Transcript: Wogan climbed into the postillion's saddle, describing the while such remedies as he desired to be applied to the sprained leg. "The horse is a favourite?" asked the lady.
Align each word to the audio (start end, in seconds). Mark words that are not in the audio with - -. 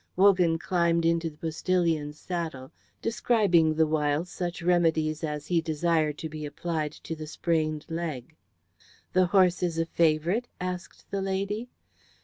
Wogan 0.15 0.57
climbed 0.57 1.05
into 1.05 1.29
the 1.29 1.37
postillion's 1.37 2.17
saddle, 2.17 2.71
describing 3.03 3.75
the 3.75 3.85
while 3.85 4.25
such 4.25 4.63
remedies 4.63 5.23
as 5.23 5.45
he 5.45 5.61
desired 5.61 6.17
to 6.17 6.27
be 6.27 6.43
applied 6.43 6.93
to 6.93 7.15
the 7.15 7.27
sprained 7.27 7.85
leg. 7.87 8.35
"The 9.13 9.27
horse 9.27 9.61
is 9.61 9.77
a 9.77 9.85
favourite?" 9.85 10.47
asked 10.59 11.05
the 11.11 11.21
lady. 11.21 11.69